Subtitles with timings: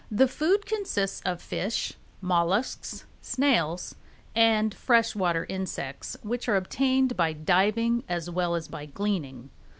[0.09, 3.93] The food consists of fish, mollusks, snails,
[4.35, 9.51] and fresh water insects which are obtained by diving as well as by gleaning.